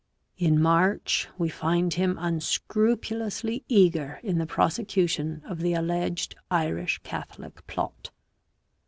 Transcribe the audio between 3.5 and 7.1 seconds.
eager in the prosecution of the alleged Irish